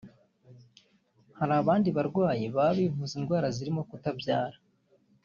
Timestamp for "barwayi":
1.97-2.45